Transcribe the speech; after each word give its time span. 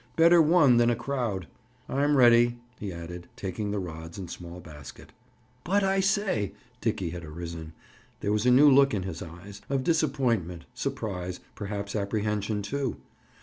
Better 0.15 0.41
one 0.41 0.77
than 0.77 0.89
a 0.89 0.95
crowd! 0.95 1.45
"I'm 1.87 2.17
ready," 2.17 2.57
he 2.79 2.91
added, 2.91 3.29
taking 3.35 3.69
the 3.69 3.77
rods 3.77 4.17
and 4.17 4.31
small 4.31 4.59
basket. 4.59 5.13
"But, 5.63 5.83
I 5.83 5.99
say—" 5.99 6.53
Dickie 6.81 7.11
had 7.11 7.23
arisen. 7.23 7.73
There 8.21 8.31
was 8.33 8.47
a 8.47 8.49
new 8.49 8.67
look 8.71 8.95
in 8.95 9.03
his 9.03 9.21
eyes—of 9.21 9.83
disappointment, 9.83 10.65
surprise—perhaps 10.73 11.95
apprehension, 11.95 12.63
too! 12.63 12.97